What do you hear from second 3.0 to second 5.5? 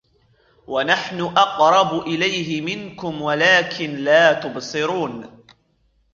وَلَكِنْ لَا تُبْصِرُونَ